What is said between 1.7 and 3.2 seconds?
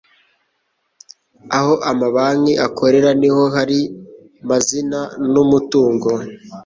amabanki akorera